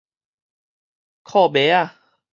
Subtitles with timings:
[1.23, 1.93] 褲襪仔